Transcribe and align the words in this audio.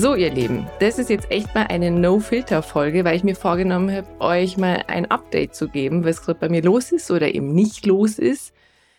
So, 0.00 0.14
ihr 0.14 0.30
Lieben, 0.30 0.64
das 0.78 1.00
ist 1.00 1.10
jetzt 1.10 1.28
echt 1.28 1.52
mal 1.56 1.66
eine 1.66 1.90
No-Filter-Folge, 1.90 3.04
weil 3.04 3.16
ich 3.16 3.24
mir 3.24 3.34
vorgenommen 3.34 3.90
habe, 3.92 4.06
euch 4.20 4.56
mal 4.56 4.84
ein 4.86 5.10
Update 5.10 5.56
zu 5.56 5.68
geben, 5.68 6.04
was 6.04 6.22
gerade 6.22 6.38
bei 6.38 6.48
mir 6.48 6.62
los 6.62 6.92
ist 6.92 7.10
oder 7.10 7.34
eben 7.34 7.52
nicht 7.52 7.84
los 7.84 8.20
ist. 8.20 8.54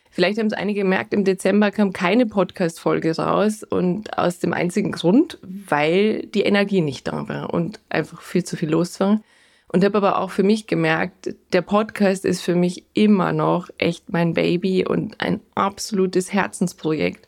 Vielleicht 0.10 0.38
haben 0.38 0.48
es 0.48 0.54
einige 0.54 0.82
gemerkt, 0.82 1.14
im 1.14 1.24
Dezember 1.24 1.72
kam 1.72 1.94
keine 1.94 2.26
Podcast-Folge 2.26 3.16
raus 3.16 3.64
und 3.64 4.18
aus 4.18 4.40
dem 4.40 4.52
einzigen 4.52 4.92
Grund, 4.92 5.40
weil 5.42 6.26
die 6.34 6.42
Energie 6.42 6.82
nicht 6.82 7.08
da 7.08 7.30
war 7.30 7.54
und 7.54 7.80
einfach 7.88 8.22
viel 8.22 8.44
zu 8.44 8.58
viel 8.58 8.70
los 8.70 9.00
war. 9.00 9.22
Und 9.70 9.86
habe 9.86 10.00
aber 10.00 10.18
auch 10.18 10.32
für 10.32 10.44
mich 10.44 10.68
gemerkt, 10.68 11.34
der 11.54 11.62
Podcast 11.62 12.26
ist 12.26 12.42
für 12.42 12.56
mich 12.56 12.84
immer 12.94 13.32
noch 13.32 13.70
echt 13.78 14.12
mein 14.12 14.34
Baby 14.34 14.86
und 14.86 15.22
ein 15.22 15.40
absolutes 15.56 16.34
Herzensprojekt. 16.34 17.26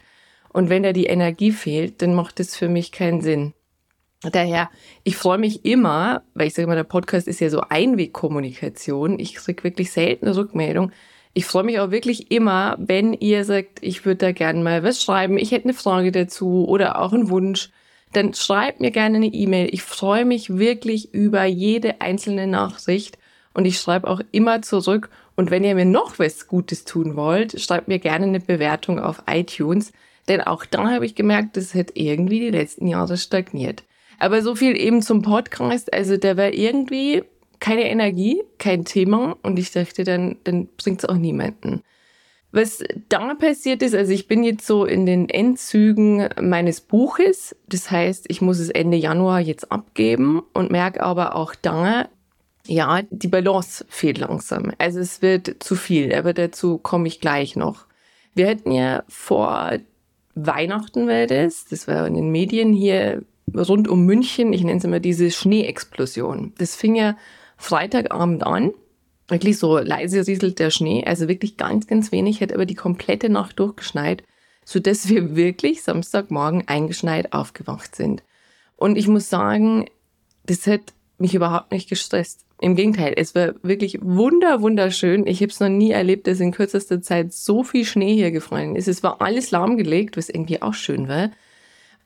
Und 0.50 0.70
wenn 0.70 0.84
da 0.84 0.92
die 0.92 1.06
Energie 1.06 1.54
fehlt, 1.54 2.02
dann 2.02 2.14
macht 2.14 2.42
es 2.42 2.58
für 2.58 2.68
mich 2.68 2.92
keinen 2.92 3.22
Sinn. 3.22 3.54
Daher, 4.24 4.70
ich 5.04 5.18
freue 5.18 5.40
mich 5.40 5.66
immer, 5.66 6.24
weil 6.36 6.48
ich 6.48 6.54
sage 6.54 6.68
mal, 6.68 6.76
der 6.76 6.84
Podcast 6.84 7.28
ist 7.28 7.40
ja 7.40 7.50
so 7.50 7.62
Einwegkommunikation. 7.62 9.18
Ich 9.18 9.34
kriege 9.34 9.64
wirklich 9.64 9.92
selten 9.92 10.28
eine 10.28 10.36
Rückmeldung. 10.36 10.92
Ich 11.34 11.46
freue 11.46 11.64
mich 11.64 11.80
auch 11.80 11.90
wirklich 11.90 12.30
immer, 12.30 12.76
wenn 12.80 13.14
ihr 13.14 13.46
sagt, 13.46 13.80
ich 13.82 14.06
würde 14.06 14.18
da 14.18 14.32
gerne 14.32 14.62
mal 14.62 14.84
was 14.84 15.02
schreiben, 15.02 15.38
ich 15.38 15.52
hätte 15.52 15.66
eine 15.66 15.74
Frage 15.74 16.12
dazu 16.12 16.68
oder 16.68 17.00
auch 17.02 17.14
einen 17.14 17.30
Wunsch, 17.30 17.72
dann 18.14 18.34
schreibt 18.34 18.80
mir 18.80 18.92
gerne 18.92 19.18
eine 19.18 19.28
E-Mail. 19.28 19.70
Ich 19.74 19.82
freue 19.82 20.26
mich 20.26 20.58
wirklich 20.58 21.14
über 21.14 21.46
jede 21.46 22.02
einzelne 22.02 22.46
Nachricht 22.46 23.18
und 23.54 23.66
ich 23.66 23.80
schreibe 23.80 24.08
auch 24.08 24.22
immer 24.32 24.62
zurück. 24.62 25.10
Und 25.36 25.50
wenn 25.50 25.64
ihr 25.64 25.74
mir 25.74 25.86
noch 25.86 26.20
was 26.20 26.48
Gutes 26.48 26.84
tun 26.84 27.16
wollt, 27.16 27.60
schreibt 27.60 27.88
mir 27.88 28.00
gerne 28.00 28.26
eine 28.26 28.40
Bewertung 28.40 29.00
auf 29.00 29.24
iTunes. 29.28 29.94
Denn 30.28 30.42
auch 30.42 30.66
da 30.66 30.92
habe 30.92 31.06
ich 31.06 31.16
gemerkt, 31.16 31.58
das 31.58 31.74
hat 31.74 31.92
irgendwie 31.96 32.40
die 32.40 32.52
letzten 32.52 32.88
Jahre 32.88 33.18
stagniert. 33.18 33.84
Aber 34.22 34.44
so 34.44 34.54
viel 34.54 34.80
eben 34.80 35.02
zum 35.02 35.24
Podcast. 35.24 35.92
Also 35.92 36.16
da 36.16 36.38
war 36.38 36.54
irgendwie 36.54 37.24
keine 37.60 37.90
Energie, 37.90 38.44
kein 38.60 38.86
Thema. 38.86 39.36
Und 39.42 39.58
ich 39.58 39.72
dachte, 39.72 40.04
dann, 40.04 40.38
dann 40.44 40.68
bringt 40.78 41.02
es 41.04 41.10
auch 41.10 41.16
niemanden. 41.16 41.82
Was 42.52 42.84
da 43.10 43.34
passiert 43.34 43.82
ist, 43.82 43.96
also 43.96 44.12
ich 44.12 44.28
bin 44.28 44.44
jetzt 44.44 44.68
so 44.68 44.86
in 44.86 45.08
den 45.08 45.28
Endzügen 45.28 46.30
meines 46.40 46.82
Buches. 46.82 47.56
Das 47.68 47.90
heißt, 47.90 48.26
ich 48.28 48.42
muss 48.42 48.60
es 48.60 48.70
Ende 48.70 48.98
Januar 48.98 49.40
jetzt 49.40 49.72
abgeben 49.72 50.44
und 50.54 50.70
merke 50.70 51.02
aber 51.02 51.36
auch 51.36 51.56
da, 51.56 52.08
ja, 52.68 53.02
die 53.10 53.28
Balance 53.28 53.86
fehlt 53.90 54.20
langsam. 54.20 54.72
Also 54.78 55.00
es 55.00 55.24
wird 55.24 55.64
zu 55.64 55.76
viel, 55.76 56.14
aber 56.14 56.34
dazu 56.34 56.78
komme 56.78 57.08
ich 57.08 57.22
gleich 57.22 57.56
noch. 57.56 57.88
Wir 58.36 58.50
hatten 58.50 58.72
ja 58.72 59.04
vor 59.08 59.80
Weihnachten 60.36 61.08
war 61.08 61.26
das, 61.26 61.66
das 61.66 61.88
war 61.88 62.06
in 62.06 62.14
den 62.14 62.30
Medien 62.30 62.72
hier 62.72 63.24
rund 63.56 63.88
um 63.88 64.06
München, 64.06 64.54
ich 64.54 64.64
nenne 64.64 64.78
es 64.78 64.84
immer 64.84 65.00
diese 65.00 65.32
Schneeexplosion. 65.32 66.54
Das 66.58 66.76
fing 66.76 66.96
ja 66.96 67.18
Freitagabend 67.58 68.46
an, 68.46 68.72
wirklich 69.28 69.58
so 69.58 69.78
leise 69.78 70.26
rieselt 70.28 70.60
der 70.60 70.72
Schnee, 70.72 71.04
also 71.06 71.28
wirklich 71.28 71.58
ganz, 71.58 71.88
ganz 71.88 72.12
wenig, 72.12 72.42
hat 72.42 72.54
aber 72.54 72.66
die 72.66 72.76
komplette 72.76 73.30
Nacht 73.30 73.60
durchgeschneit, 73.60 74.24
sodass 74.66 75.10
wir 75.10 75.36
wirklich 75.36 75.84
Samstagmorgen 75.84 76.68
eingeschneit 76.68 77.34
aufgewacht 77.34 77.96
sind. 77.96 78.24
Und 78.76 78.98
ich 78.98 79.08
muss 79.08 79.30
sagen, 79.30 79.86
das 80.46 80.68
hat 80.68 80.94
mich 81.18 81.36
überhaupt 81.36 81.72
nicht 81.72 81.88
gestresst. 81.90 82.46
Im 82.60 82.76
Gegenteil, 82.76 83.14
es 83.16 83.34
war 83.34 83.54
wirklich 83.64 84.00
wunder, 84.02 84.62
wunderschön. 84.62 85.26
Ich 85.26 85.42
habe 85.42 85.52
es 85.52 85.60
noch 85.60 85.70
nie 85.70 85.92
erlebt, 85.92 86.28
dass 86.28 86.40
in 86.40 86.52
kürzester 86.52 87.02
Zeit 87.02 87.34
so 87.34 87.64
viel 87.64 87.86
Schnee 87.86 88.14
hier 88.14 88.32
gefallen 88.32 88.76
ist. 88.76 88.88
Es 88.88 89.02
war 89.02 89.22
alles 89.22 89.50
lahmgelegt, 89.50 90.18
was 90.18 90.30
irgendwie 90.30 90.62
auch 90.62 90.74
schön 90.74 91.08
war. 91.08 91.32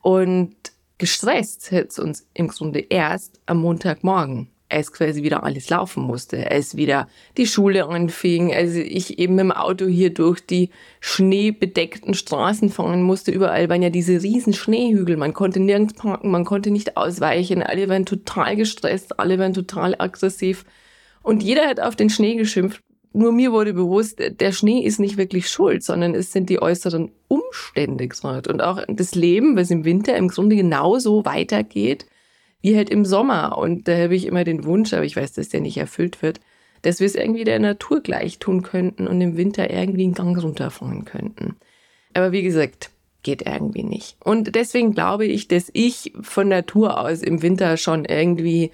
Und 0.02 0.56
gestresst 0.98 1.72
hat 1.72 1.90
es 1.90 2.00
uns 2.00 2.28
im 2.34 2.48
Grunde 2.48 2.80
erst 2.80 3.40
am 3.46 3.60
Montagmorgen 3.60 4.50
als 4.70 4.92
quasi 4.92 5.24
wieder 5.24 5.44
alles 5.44 5.70
laufen 5.70 6.04
musste, 6.04 6.50
als 6.50 6.76
wieder 6.76 7.08
die 7.38 7.46
Schule 7.46 7.86
anfing, 7.86 8.54
als 8.54 8.74
ich 8.74 9.20
eben 9.20 9.38
dem 9.38 9.52
Auto 9.52 9.86
hier 9.86 10.14
durch 10.14 10.46
die 10.46 10.70
schneebedeckten 11.00 12.14
Straßen 12.14 12.70
fahren 12.70 13.04
musste. 13.04 13.32
Überall 13.32 13.70
waren 13.70 13.84
ja 13.84 13.90
diese 13.90 14.22
riesen 14.22 14.54
Schneehügel. 14.54 15.18
Man 15.18 15.34
konnte 15.34 15.60
nirgends 15.60 15.94
parken, 15.94 16.32
man 16.32 16.46
konnte 16.46 16.72
nicht 16.72 16.98
ausweichen. 16.98 17.62
Alle 17.62 17.88
waren 17.90 18.06
total 18.06 18.56
gestresst, 18.56 19.20
alle 19.20 19.38
waren 19.38 19.54
total 19.54 19.96
aggressiv. 19.98 20.66
Und 21.22 21.44
jeder 21.44 21.68
hat 21.68 21.80
auf 21.80 21.96
den 21.96 22.10
Schnee 22.10 22.36
geschimpft. 22.36 22.82
Nur 23.16 23.32
mir 23.32 23.54
wurde 23.54 23.74
bewusst, 23.74 24.20
der 24.20 24.52
Schnee 24.52 24.80
ist 24.82 25.00
nicht 25.00 25.16
wirklich 25.16 25.48
schuld, 25.48 25.84
sondern 25.84 26.14
es 26.14 26.34
sind 26.34 26.50
die 26.50 26.62
äußeren 26.62 27.12
Umstände 27.30 28.10
gerade. 28.10 28.52
Und 28.52 28.62
auch 28.62 28.84
das 28.90 29.16
Leben, 29.16 29.56
was 29.56 29.72
im 29.72 29.86
Winter 29.86 30.18
im 30.18 30.28
Grunde 30.28 30.58
genauso 30.58 31.24
weitergeht, 31.24 32.08
wie 32.62 32.76
halt 32.76 32.90
im 32.90 33.06
Sommer. 33.06 33.58
Und 33.58 33.88
da 33.88 33.96
habe 33.98 34.16
ich 34.16 34.26
immer 34.26 34.44
den 34.44 34.66
Wunsch, 34.66 34.94
aber 34.94 35.06
ich 35.06 35.16
weiß, 35.16 35.32
dass 35.32 35.48
der 35.48 35.62
nicht 35.62 35.78
erfüllt 35.78 36.22
wird, 36.22 36.42
dass 36.82 37.00
wir 37.00 37.08
es 37.08 37.16
irgendwie 37.16 37.46
der 37.46 37.60
Natur 37.60 38.02
gleich 38.02 38.38
tun 38.38 38.64
könnten 38.64 39.08
und 39.08 39.22
im 39.22 39.38
Winter 39.38 39.70
irgendwie 39.70 40.04
einen 40.04 40.14
Gang 40.14 40.38
runterfahren 40.38 41.06
könnten. 41.06 41.56
Aber 42.14 42.34
wie 42.34 42.44
gesagt, 42.44 42.90
geht 43.24 43.44
irgendwie 43.44 43.84
nicht. 43.84 44.18
Und 44.26 44.56
deswegen 44.56 44.94
glaube 44.94 45.26
ich, 45.26 45.48
dass 45.48 45.70
ich 45.72 46.12
von 46.20 46.50
Natur 46.50 47.00
aus 47.00 47.22
im 47.22 47.42
Winter 47.42 47.78
schon 47.78 48.04
irgendwie 48.04 48.72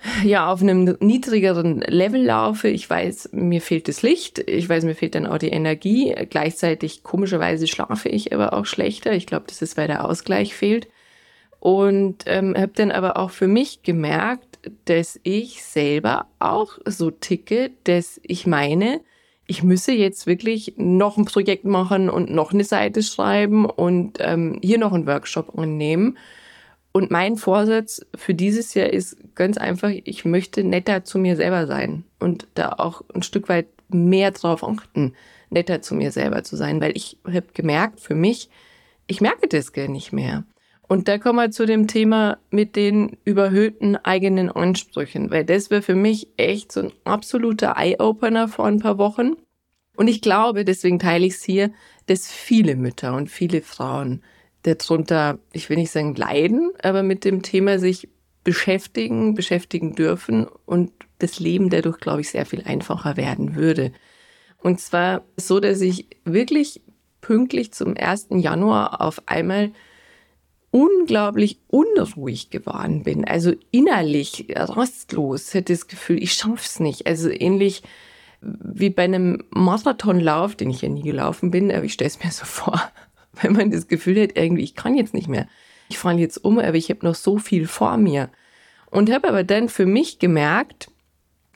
ja 0.24 0.50
auf 0.52 0.62
einem 0.62 0.96
niedrigeren 1.00 1.80
Level 1.80 2.22
laufe. 2.22 2.68
Ich 2.68 2.88
weiß, 2.88 3.30
mir 3.32 3.60
fehlt 3.60 3.88
das 3.88 4.02
Licht, 4.02 4.38
ich 4.38 4.68
weiß, 4.68 4.84
mir 4.84 4.94
fehlt 4.94 5.14
dann 5.14 5.26
auch 5.26 5.38
die 5.38 5.48
Energie. 5.48 6.14
Gleichzeitig 6.30 7.02
komischerweise 7.02 7.66
schlafe 7.66 8.08
ich 8.08 8.32
aber 8.32 8.52
auch 8.52 8.66
schlechter. 8.66 9.12
Ich 9.12 9.26
glaube, 9.26 9.46
das 9.48 9.62
ist, 9.62 9.76
weil 9.76 9.88
der 9.88 10.04
Ausgleich 10.04 10.54
fehlt. 10.54 10.88
Und 11.60 12.24
ähm, 12.26 12.54
habe 12.56 12.72
dann 12.74 12.92
aber 12.92 13.16
auch 13.16 13.30
für 13.30 13.48
mich 13.48 13.82
gemerkt, 13.82 14.60
dass 14.84 15.18
ich 15.24 15.64
selber 15.64 16.26
auch 16.38 16.78
so 16.84 17.10
ticke, 17.10 17.72
dass 17.84 18.20
ich 18.22 18.46
meine, 18.46 19.00
ich 19.46 19.64
müsse 19.64 19.92
jetzt 19.92 20.26
wirklich 20.26 20.74
noch 20.76 21.16
ein 21.16 21.24
Projekt 21.24 21.64
machen 21.64 22.10
und 22.10 22.30
noch 22.30 22.52
eine 22.52 22.64
Seite 22.64 23.02
schreiben 23.02 23.64
und 23.64 24.18
ähm, 24.20 24.60
hier 24.62 24.78
noch 24.78 24.92
einen 24.92 25.06
Workshop 25.06 25.58
annehmen. 25.58 26.18
Und 26.92 27.10
mein 27.10 27.36
Vorsatz 27.36 28.04
für 28.14 28.34
dieses 28.34 28.74
Jahr 28.74 28.88
ist 28.88 29.16
ganz 29.34 29.58
einfach, 29.58 29.90
ich 29.90 30.24
möchte 30.24 30.64
netter 30.64 31.04
zu 31.04 31.18
mir 31.18 31.36
selber 31.36 31.66
sein 31.66 32.04
und 32.18 32.48
da 32.54 32.72
auch 32.78 33.02
ein 33.14 33.22
Stück 33.22 33.48
weit 33.48 33.68
mehr 33.88 34.30
drauf 34.30 34.64
achten, 34.64 35.14
netter 35.50 35.82
zu 35.82 35.94
mir 35.94 36.10
selber 36.10 36.44
zu 36.44 36.56
sein, 36.56 36.80
weil 36.80 36.96
ich 36.96 37.18
habe 37.26 37.46
gemerkt 37.54 38.00
für 38.00 38.14
mich, 38.14 38.50
ich 39.06 39.20
merke 39.20 39.48
das 39.48 39.72
gar 39.72 39.88
nicht 39.88 40.12
mehr. 40.12 40.44
Und 40.88 41.06
da 41.06 41.18
kommen 41.18 41.38
wir 41.38 41.50
zu 41.50 41.66
dem 41.66 41.86
Thema 41.86 42.38
mit 42.50 42.74
den 42.74 43.18
überhöhten 43.24 43.96
eigenen 43.96 44.50
Ansprüchen, 44.50 45.30
weil 45.30 45.44
das 45.44 45.70
wäre 45.70 45.82
für 45.82 45.94
mich 45.94 46.28
echt 46.38 46.72
so 46.72 46.80
ein 46.80 46.92
absoluter 47.04 47.74
Eye-Opener 47.76 48.48
vor 48.48 48.66
ein 48.66 48.78
paar 48.78 48.96
Wochen. 48.96 49.36
Und 49.96 50.08
ich 50.08 50.22
glaube, 50.22 50.64
deswegen 50.64 50.98
teile 50.98 51.26
ich 51.26 51.34
es 51.34 51.42
hier, 51.42 51.70
dass 52.06 52.32
viele 52.32 52.74
Mütter 52.74 53.14
und 53.14 53.28
viele 53.28 53.60
Frauen 53.60 54.22
darunter, 54.74 55.38
ich 55.52 55.68
will 55.70 55.76
nicht 55.76 55.90
sagen 55.90 56.14
leiden, 56.14 56.70
aber 56.82 57.02
mit 57.02 57.24
dem 57.24 57.42
Thema 57.42 57.78
sich 57.78 58.08
beschäftigen, 58.44 59.34
beschäftigen 59.34 59.94
dürfen 59.94 60.46
und 60.66 60.90
das 61.18 61.38
Leben 61.38 61.70
dadurch, 61.70 61.98
glaube 61.98 62.20
ich, 62.20 62.30
sehr 62.30 62.46
viel 62.46 62.62
einfacher 62.62 63.16
werden 63.16 63.56
würde. 63.56 63.92
Und 64.62 64.80
zwar 64.80 65.22
so, 65.36 65.60
dass 65.60 65.80
ich 65.80 66.06
wirklich 66.24 66.80
pünktlich 67.20 67.72
zum 67.72 67.96
1. 67.96 68.28
Januar 68.30 69.00
auf 69.00 69.22
einmal 69.26 69.72
unglaublich 70.70 71.58
unruhig 71.68 72.50
geworden 72.50 73.02
bin. 73.02 73.24
Also 73.24 73.52
innerlich 73.70 74.46
rastlos, 74.54 75.54
hätte 75.54 75.72
das 75.72 75.86
Gefühl, 75.86 76.22
ich 76.22 76.34
schaff's 76.34 76.80
nicht. 76.80 77.06
Also 77.06 77.30
ähnlich 77.30 77.82
wie 78.40 78.90
bei 78.90 79.04
einem 79.04 79.44
Marathonlauf, 79.50 80.54
den 80.54 80.70
ich 80.70 80.82
ja 80.82 80.88
nie 80.88 81.02
gelaufen 81.02 81.50
bin, 81.50 81.72
aber 81.72 81.84
ich 81.84 81.94
stelle 81.94 82.08
es 82.08 82.22
mir 82.22 82.30
so 82.30 82.44
vor, 82.44 82.80
wenn 83.42 83.52
man 83.52 83.70
das 83.70 83.88
Gefühl 83.88 84.22
hat, 84.22 84.36
irgendwie, 84.36 84.62
ich 84.62 84.74
kann 84.74 84.94
jetzt 84.94 85.14
nicht 85.14 85.28
mehr. 85.28 85.46
Ich 85.88 85.98
falle 85.98 86.18
jetzt 86.18 86.44
um, 86.44 86.58
aber 86.58 86.74
ich 86.74 86.90
habe 86.90 87.06
noch 87.06 87.14
so 87.14 87.38
viel 87.38 87.66
vor 87.66 87.96
mir. 87.96 88.30
Und 88.90 89.10
habe 89.10 89.28
aber 89.28 89.44
dann 89.44 89.68
für 89.68 89.86
mich 89.86 90.18
gemerkt, 90.18 90.90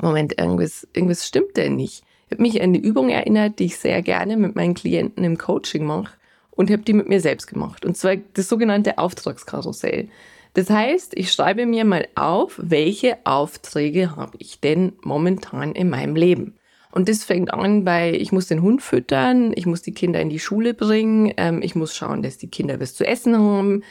Moment, 0.00 0.38
irgendwas, 0.38 0.86
irgendwas 0.94 1.26
stimmt 1.26 1.56
denn 1.56 1.76
nicht. 1.76 2.02
Ich 2.26 2.32
habe 2.32 2.42
mich 2.42 2.60
an 2.60 2.70
eine 2.70 2.78
Übung 2.78 3.08
erinnert, 3.08 3.58
die 3.58 3.66
ich 3.66 3.78
sehr 3.78 4.02
gerne 4.02 4.36
mit 4.36 4.56
meinen 4.56 4.74
Klienten 4.74 5.24
im 5.24 5.38
Coaching 5.38 5.84
mache. 5.84 6.14
und 6.50 6.70
habe 6.70 6.82
die 6.82 6.92
mit 6.92 7.08
mir 7.08 7.20
selbst 7.20 7.46
gemacht. 7.46 7.84
Und 7.84 7.96
zwar 7.96 8.16
das 8.16 8.48
sogenannte 8.48 8.98
Auftragskarussell. 8.98 10.08
Das 10.54 10.68
heißt, 10.68 11.16
ich 11.16 11.32
schreibe 11.32 11.64
mir 11.64 11.86
mal 11.86 12.06
auf, 12.14 12.60
welche 12.62 13.16
Aufträge 13.24 14.16
habe 14.16 14.36
ich 14.38 14.60
denn 14.60 14.92
momentan 15.02 15.72
in 15.72 15.88
meinem 15.88 16.14
Leben. 16.14 16.58
Und 16.92 17.08
das 17.08 17.24
fängt 17.24 17.52
an 17.52 17.84
bei, 17.84 18.12
ich 18.12 18.32
muss 18.32 18.46
den 18.46 18.62
Hund 18.62 18.82
füttern, 18.82 19.52
ich 19.56 19.64
muss 19.64 19.80
die 19.80 19.94
Kinder 19.94 20.20
in 20.20 20.28
die 20.28 20.38
Schule 20.38 20.74
bringen, 20.74 21.32
ähm, 21.38 21.62
ich 21.62 21.74
muss 21.74 21.96
schauen, 21.96 22.22
dass 22.22 22.36
die 22.36 22.48
Kinder 22.48 22.78
was 22.80 22.94
zu 22.94 23.06
essen 23.06 23.36
haben, 23.36 23.82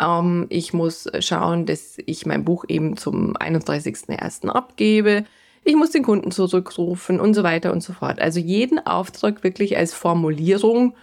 ähm, 0.00 0.46
ich 0.48 0.72
muss 0.72 1.08
schauen, 1.20 1.66
dass 1.66 1.98
ich 2.04 2.26
mein 2.26 2.44
Buch 2.44 2.64
eben 2.66 2.96
zum 2.96 3.36
31.01. 3.36 4.48
abgebe, 4.48 5.24
ich 5.64 5.76
muss 5.76 5.90
den 5.90 6.02
Kunden 6.02 6.32
zurückrufen 6.32 7.20
und 7.20 7.34
so 7.34 7.44
weiter 7.44 7.72
und 7.72 7.82
so 7.82 7.92
fort. 7.92 8.20
Also 8.20 8.40
jeden 8.40 8.84
Auftrag 8.84 9.44
wirklich 9.44 9.76
als 9.76 9.94
Formulierung 9.94 10.96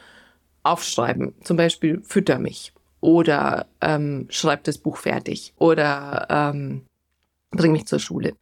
aufschreiben. 0.63 1.36
Zum 1.44 1.56
Beispiel 1.56 2.01
fütter 2.04 2.38
mich 2.38 2.74
oder 3.00 3.68
ähm, 3.80 4.25
schreib 4.30 4.63
das 4.63 4.78
Buch 4.78 4.98
fertig 4.98 5.54
oder 5.58 6.28
ähm, 6.30 6.81
bring 7.51 7.72
mich 7.72 7.86
zur 7.86 8.00
Schule. 8.00 8.34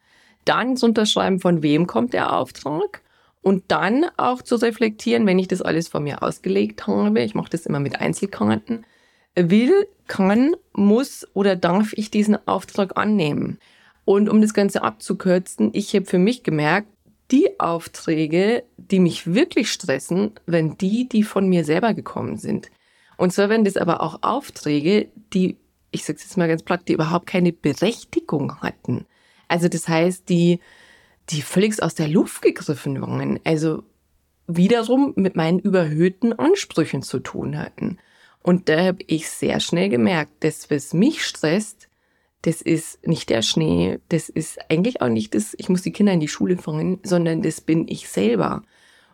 Dann 0.45 0.78
zu 0.78 0.88
unterschreiben, 0.88 1.40
von 1.40 1.63
wem 1.63 1.88
kommt 1.88 2.13
der 2.13 2.34
Auftrag 2.34 3.01
und 3.42 3.63
dann 3.68 4.06
auch 4.18 4.42
zu 4.42 4.56
reflektieren, 4.56 5.25
wenn 5.25 5.40
ich 5.40 5.48
das 5.48 5.62
alles 5.62 5.88
von 5.88 6.04
mir 6.04 6.24
ausgelegt 6.24 6.88
habe, 6.88 7.22
ich 7.22 7.36
mache 7.36 7.50
das 7.50 7.66
immer 7.66 7.80
mit 7.80 8.00
Einzelkarten, 8.00 8.86
will, 9.36 9.88
kann, 10.07 10.56
muss 10.74 11.28
oder 11.34 11.56
darf 11.56 11.94
ich 11.94 12.12
diesen 12.12 12.38
Auftrag 12.48 12.98
annehmen? 12.98 13.60
Und 14.06 14.30
um 14.30 14.42
das 14.42 14.54
Ganze 14.54 14.84
abzukürzen, 14.84 15.72
ich 15.74 15.95
habe 15.95 16.06
für 16.06 16.19
mich 16.19 16.44
gemerkt, 16.44 16.88
die 17.31 17.60
Aufträge, 17.60 18.63
die 18.78 19.00
mich 19.00 19.34
wirklich 19.34 19.72
stressen, 19.72 20.31
wenn 20.45 20.78
die, 20.78 21.07
die 21.07 21.24
von 21.24 21.48
mir 21.48 21.63
selber 21.66 21.94
gekommen 21.94 22.38
sind. 22.38 22.69
Und 23.18 23.31
zwar 23.31 23.50
wenn 23.50 23.63
das 23.63 23.78
aber 23.78 24.01
auch 24.01 24.19
Aufträge, 24.22 25.07
die, 25.34 25.57
ich 25.92 26.04
sage 26.04 26.19
jetzt 26.22 26.38
mal 26.38 26.48
ganz 26.48 26.63
platt, 26.63 26.88
die 26.88 26.94
überhaupt 26.94 27.28
keine 27.28 27.54
Berechtigung 27.54 28.62
hatten. 28.62 29.06
Also 29.54 29.68
das 29.68 29.88
heißt, 29.88 30.30
die, 30.30 30.62
die 31.30 31.44
völlig 31.44 31.84
aus 31.84 31.94
der 31.94 32.08
Luft 32.08 32.42
gegriffen 32.42 33.00
waren. 33.00 33.40
Also 33.44 33.84
wiederum 34.48 35.14
mit 35.16 35.36
meinen 35.36 35.60
überhöhten 35.60 36.34
Ansprüchen 36.34 37.04
zu 37.04 37.20
tun 37.20 37.56
hatten. 37.56 38.00
Und 38.42 38.68
da 38.68 38.84
habe 38.84 39.04
ich 39.06 39.30
sehr 39.30 39.60
schnell 39.60 39.90
gemerkt, 39.90 40.44
dass 40.44 40.72
was 40.72 40.96
mich 40.96 41.24
stresst, 41.24 41.88
das 42.42 42.64
ist 42.64 43.06
nicht 43.06 43.30
der 43.30 43.44
Schnee, 43.44 44.00
das 44.10 44.28
ist 44.28 44.58
eigentlich 44.72 45.04
auch 45.04 45.08
nicht 45.08 45.36
das, 45.36 45.54
ich 45.60 45.70
muss 45.70 45.84
die 45.84 45.94
Kinder 45.94 46.14
in 46.14 46.20
die 46.20 46.28
Schule 46.28 46.58
fangen, 46.58 47.00
sondern 47.04 47.44
das 47.44 47.62
bin 47.62 47.88
ich 47.88 48.10
selber. 48.10 48.64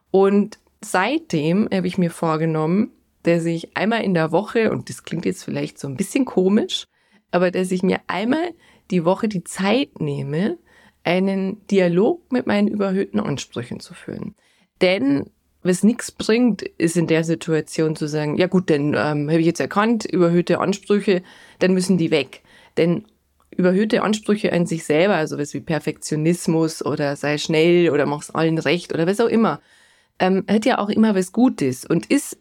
Und 0.10 0.58
seitdem 0.80 1.68
habe 1.70 1.88
ich 1.88 1.98
mir 1.98 2.12
vorgenommen, 2.12 2.94
dass 3.24 3.44
ich 3.44 3.76
einmal 3.76 4.06
in 4.06 4.14
der 4.14 4.32
Woche, 4.32 4.72
und 4.72 4.88
das 4.88 5.04
klingt 5.04 5.26
jetzt 5.26 5.44
vielleicht 5.44 5.80
so 5.80 5.90
ein 5.90 5.98
bisschen 5.98 6.24
komisch, 6.24 6.86
aber 7.30 7.52
dass 7.52 7.72
ich 7.72 7.84
mir 7.84 8.00
einmal 8.08 8.54
die 8.92 9.06
Woche 9.06 9.28
die 9.28 9.44
Zeit 9.44 10.00
nehme, 10.00 10.58
einen 11.04 11.66
Dialog 11.68 12.32
mit 12.32 12.48
meinen 12.48 12.68
überhöhten 12.68 13.20
Ansprüchen 13.20 13.80
zu 13.80 13.94
führen. 13.94 14.36
Denn 14.82 15.30
was 15.62 15.84
nichts 15.84 16.12
bringt, 16.12 16.62
ist 16.62 16.96
in 16.96 17.08
der 17.08 17.24
Situation 17.24 17.96
zu 17.96 18.08
sagen, 18.08 18.38
ja 18.38 18.48
gut, 18.48 18.70
dann 18.70 18.94
ähm, 18.94 19.30
habe 19.30 19.40
ich 19.40 19.46
jetzt 19.46 19.60
erkannt, 19.60 20.06
überhöhte 20.06 20.60
Ansprüche, 20.60 21.22
dann 21.60 21.74
müssen 21.74 21.98
die 21.98 22.12
weg. 22.12 22.42
Denn 22.78 23.06
überhöhte 23.56 24.04
Ansprüche 24.04 24.54
an 24.54 24.66
sich 24.66 24.86
selber, 24.86 25.16
also 25.16 25.38
was 25.38 25.54
wie 25.54 25.60
Perfektionismus 25.60 26.86
oder 26.86 27.16
sei 27.16 27.38
schnell 27.38 27.90
oder 27.90 28.06
mach's 28.06 28.30
allen 28.30 28.58
recht 28.58 28.94
oder 28.94 29.06
was 29.06 29.20
auch 29.20 29.28
immer, 29.28 29.60
ähm, 30.20 30.46
hat 30.50 30.66
ja 30.66 30.78
auch 30.78 30.90
immer 30.90 31.14
was 31.14 31.34
Gutes 31.34 31.86
und 31.86 32.06
ist 32.06 32.38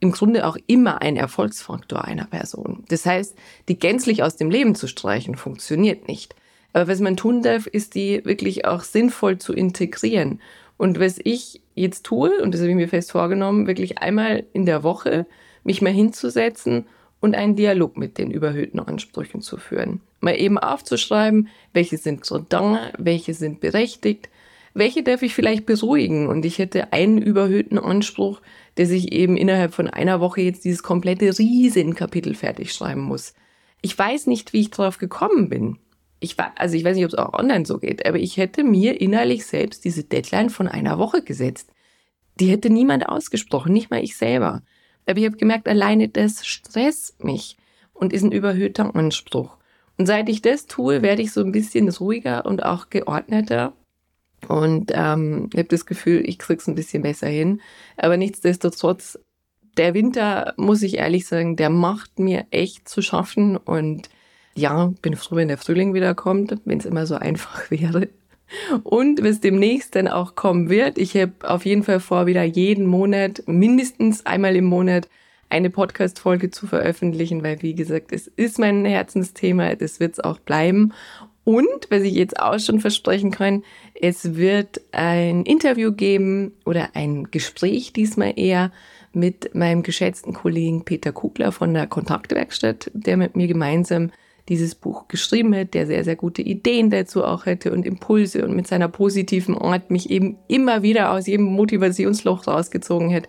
im 0.00 0.12
Grunde 0.12 0.46
auch 0.46 0.56
immer 0.66 1.02
ein 1.02 1.16
Erfolgsfaktor 1.16 2.04
einer 2.04 2.26
Person. 2.26 2.84
Das 2.88 3.04
heißt, 3.04 3.36
die 3.68 3.78
gänzlich 3.78 4.22
aus 4.22 4.36
dem 4.36 4.50
Leben 4.50 4.74
zu 4.74 4.86
streichen, 4.86 5.36
funktioniert 5.36 6.06
nicht. 6.08 6.34
Aber 6.72 6.88
was 6.88 7.00
man 7.00 7.16
tun 7.16 7.42
darf, 7.42 7.66
ist 7.66 7.94
die 7.94 8.24
wirklich 8.24 8.64
auch 8.64 8.82
sinnvoll 8.82 9.38
zu 9.38 9.52
integrieren. 9.52 10.40
Und 10.76 11.00
was 11.00 11.18
ich 11.22 11.60
jetzt 11.74 12.04
tue, 12.04 12.40
und 12.40 12.54
das 12.54 12.60
habe 12.60 12.70
ich 12.70 12.76
mir 12.76 12.88
fest 12.88 13.12
vorgenommen, 13.12 13.66
wirklich 13.66 13.98
einmal 13.98 14.44
in 14.52 14.66
der 14.66 14.82
Woche 14.84 15.26
mich 15.64 15.82
mal 15.82 15.92
hinzusetzen 15.92 16.86
und 17.20 17.34
einen 17.34 17.56
Dialog 17.56 17.96
mit 17.96 18.16
den 18.18 18.30
überhöhten 18.30 18.78
Ansprüchen 18.78 19.40
zu 19.40 19.56
führen. 19.56 20.00
Mal 20.20 20.38
eben 20.38 20.58
aufzuschreiben, 20.58 21.48
welche 21.72 21.98
sind 21.98 22.24
so 22.24 22.38
da, 22.38 22.92
welche 22.96 23.34
sind 23.34 23.60
berechtigt, 23.60 24.28
welche 24.74 25.02
darf 25.02 25.22
ich 25.22 25.34
vielleicht 25.34 25.66
beruhigen. 25.66 26.28
Und 26.28 26.44
ich 26.44 26.58
hätte 26.58 26.92
einen 26.92 27.18
überhöhten 27.18 27.78
Anspruch, 27.78 28.40
dass 28.74 28.90
ich 28.90 29.12
eben 29.12 29.36
innerhalb 29.36 29.74
von 29.74 29.88
einer 29.88 30.20
Woche 30.20 30.42
jetzt 30.42 30.64
dieses 30.64 30.82
komplette 30.82 31.38
Riesenkapitel 31.38 32.34
fertig 32.34 32.72
schreiben 32.72 33.02
muss. 33.02 33.34
Ich 33.80 33.96
weiß 33.96 34.26
nicht, 34.26 34.52
wie 34.52 34.60
ich 34.60 34.70
drauf 34.70 34.98
gekommen 34.98 35.48
bin. 35.48 35.78
Ich 36.20 36.36
war, 36.36 36.52
also 36.56 36.76
ich 36.76 36.84
weiß 36.84 36.96
nicht, 36.96 37.04
ob 37.04 37.12
es 37.12 37.18
auch 37.18 37.32
online 37.32 37.64
so 37.64 37.78
geht, 37.78 38.04
aber 38.06 38.18
ich 38.18 38.36
hätte 38.36 38.64
mir 38.64 39.00
innerlich 39.00 39.46
selbst 39.46 39.84
diese 39.84 40.02
Deadline 40.02 40.50
von 40.50 40.66
einer 40.66 40.98
Woche 40.98 41.22
gesetzt. 41.22 41.70
Die 42.40 42.50
hätte 42.50 42.70
niemand 42.70 43.08
ausgesprochen, 43.08 43.72
nicht 43.72 43.90
mal 43.90 44.02
ich 44.02 44.16
selber. 44.16 44.62
Aber 45.06 45.18
ich 45.18 45.26
habe 45.26 45.36
gemerkt, 45.36 45.68
alleine 45.68 46.08
das 46.08 46.46
stresst 46.46 47.22
mich 47.24 47.56
und 47.92 48.12
ist 48.12 48.22
ein 48.22 48.32
überhöhter 48.32 48.94
Anspruch. 48.94 49.56
Und 49.96 50.06
seit 50.06 50.28
ich 50.28 50.42
das 50.42 50.66
tue, 50.66 51.02
werde 51.02 51.22
ich 51.22 51.32
so 51.32 51.40
ein 51.40 51.52
bisschen 51.52 51.88
ruhiger 51.88 52.46
und 52.46 52.64
auch 52.64 52.90
geordneter. 52.90 53.72
Und 54.46 54.92
ähm, 54.94 55.50
ich 55.52 55.58
habe 55.58 55.68
das 55.68 55.86
Gefühl, 55.86 56.22
ich 56.24 56.38
krieg's 56.38 56.68
ein 56.68 56.74
bisschen 56.74 57.02
besser 57.02 57.26
hin. 57.26 57.60
Aber 57.96 58.16
nichtsdestotrotz, 58.16 59.18
der 59.76 59.94
Winter, 59.94 60.54
muss 60.56 60.82
ich 60.82 60.98
ehrlich 60.98 61.26
sagen, 61.26 61.56
der 61.56 61.70
macht 61.70 62.18
mir 62.18 62.46
echt 62.50 62.88
zu 62.88 63.02
schaffen. 63.02 63.56
Und 63.56 64.08
ja, 64.54 64.92
bin 65.02 65.16
froh, 65.16 65.36
wenn 65.36 65.48
der 65.48 65.58
Frühling 65.58 65.94
wieder 65.94 66.14
kommt, 66.14 66.54
wenn 66.64 66.78
es 66.78 66.86
immer 66.86 67.06
so 67.06 67.16
einfach 67.16 67.70
wäre. 67.70 68.08
Und 68.82 69.22
was 69.22 69.40
demnächst 69.40 69.94
dann 69.94 70.08
auch 70.08 70.34
kommen 70.34 70.70
wird, 70.70 70.96
ich 70.96 71.14
habe 71.16 71.32
auf 71.42 71.66
jeden 71.66 71.82
Fall 71.82 72.00
vor, 72.00 72.26
wieder 72.26 72.44
jeden 72.44 72.86
Monat, 72.86 73.42
mindestens 73.46 74.24
einmal 74.24 74.56
im 74.56 74.64
Monat, 74.64 75.08
eine 75.50 75.70
Podcast-Folge 75.70 76.50
zu 76.50 76.66
veröffentlichen, 76.66 77.42
weil, 77.42 77.62
wie 77.62 77.74
gesagt, 77.74 78.12
es 78.12 78.26
ist 78.26 78.58
mein 78.58 78.84
Herzensthema, 78.84 79.74
das 79.76 80.00
wird 80.00 80.14
es 80.14 80.20
auch 80.20 80.38
bleiben. 80.38 80.92
Und, 81.48 81.86
was 81.88 82.02
ich 82.02 82.12
jetzt 82.12 82.38
auch 82.38 82.58
schon 82.58 82.78
versprechen 82.78 83.30
kann, 83.30 83.64
es 83.94 84.36
wird 84.36 84.82
ein 84.92 85.44
Interview 85.44 85.92
geben 85.92 86.52
oder 86.66 86.90
ein 86.92 87.30
Gespräch 87.30 87.94
diesmal 87.94 88.34
eher 88.36 88.70
mit 89.14 89.54
meinem 89.54 89.82
geschätzten 89.82 90.34
Kollegen 90.34 90.84
Peter 90.84 91.10
Kugler 91.10 91.50
von 91.50 91.72
der 91.72 91.86
Kontaktwerkstatt, 91.86 92.90
der 92.92 93.16
mit 93.16 93.34
mir 93.34 93.46
gemeinsam 93.46 94.10
dieses 94.50 94.74
Buch 94.74 95.08
geschrieben 95.08 95.56
hat, 95.56 95.72
der 95.72 95.86
sehr, 95.86 96.04
sehr 96.04 96.16
gute 96.16 96.42
Ideen 96.42 96.90
dazu 96.90 97.24
auch 97.24 97.46
hätte 97.46 97.72
und 97.72 97.86
Impulse 97.86 98.44
und 98.44 98.54
mit 98.54 98.66
seiner 98.66 98.88
positiven 98.88 99.56
Art 99.56 99.90
mich 99.90 100.10
eben 100.10 100.36
immer 100.48 100.82
wieder 100.82 101.12
aus 101.12 101.26
jedem 101.26 101.46
Motivationsloch 101.46 102.46
rausgezogen 102.46 103.10
hat. 103.14 103.26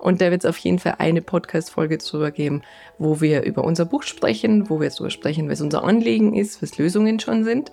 Und 0.00 0.20
da 0.20 0.30
wird 0.30 0.44
es 0.44 0.48
auf 0.48 0.56
jeden 0.58 0.78
Fall 0.78 0.94
eine 0.98 1.22
Podcast-Folge 1.22 1.98
drüber 1.98 2.30
geben, 2.30 2.62
wo 2.98 3.20
wir 3.20 3.42
über 3.42 3.64
unser 3.64 3.84
Buch 3.84 4.02
sprechen, 4.02 4.70
wo 4.70 4.80
wir 4.80 4.88
darüber 4.90 5.10
sprechen, 5.10 5.48
was 5.48 5.60
unser 5.60 5.84
Anliegen 5.84 6.34
ist, 6.34 6.62
was 6.62 6.78
Lösungen 6.78 7.20
schon 7.20 7.44
sind 7.44 7.72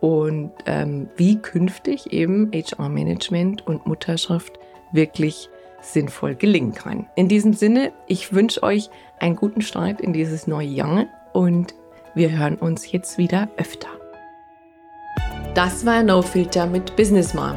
und 0.00 0.52
ähm, 0.66 1.08
wie 1.16 1.36
künftig 1.36 2.12
eben 2.12 2.50
HR-Management 2.52 3.66
und 3.66 3.86
Mutterschaft 3.86 4.58
wirklich 4.92 5.48
sinnvoll 5.80 6.34
gelingen 6.34 6.72
kann. 6.72 7.06
In 7.14 7.28
diesem 7.28 7.52
Sinne, 7.52 7.92
ich 8.06 8.32
wünsche 8.32 8.62
euch 8.62 8.90
einen 9.18 9.36
guten 9.36 9.60
Start 9.60 10.00
in 10.00 10.12
dieses 10.12 10.46
neue 10.46 10.66
Jahr 10.66 11.06
und 11.32 11.74
wir 12.14 12.36
hören 12.36 12.56
uns 12.56 12.90
jetzt 12.90 13.18
wieder 13.18 13.48
öfter. 13.56 13.88
Das 15.54 15.86
war 15.86 16.02
No 16.02 16.22
Filter 16.22 16.66
mit 16.66 16.96
Business 16.96 17.34
Mom. 17.34 17.56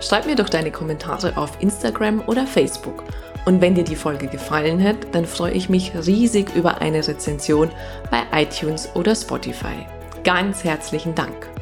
Schreib 0.00 0.26
mir 0.26 0.36
doch 0.36 0.48
deine 0.48 0.70
Kommentare 0.70 1.36
auf 1.36 1.60
Instagram 1.60 2.22
oder 2.26 2.46
Facebook. 2.46 3.04
Und 3.44 3.60
wenn 3.60 3.74
dir 3.74 3.84
die 3.84 3.96
Folge 3.96 4.26
gefallen 4.26 4.82
hat, 4.82 4.96
dann 5.12 5.24
freue 5.24 5.52
ich 5.52 5.68
mich 5.68 5.92
riesig 5.94 6.54
über 6.54 6.80
eine 6.80 7.06
Rezension 7.06 7.70
bei 8.10 8.22
iTunes 8.32 8.90
oder 8.94 9.14
Spotify. 9.14 9.86
Ganz 10.24 10.64
herzlichen 10.64 11.14
Dank. 11.14 11.57